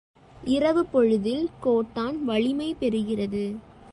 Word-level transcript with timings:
இரவுப் 0.45 0.91
பொழுதில் 0.91 1.49
கோட்டான் 1.59 2.25
வலிமை 2.25 2.75
பெறுகிறது. 2.79 3.55